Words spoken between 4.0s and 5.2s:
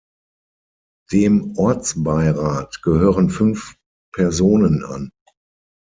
Personen an.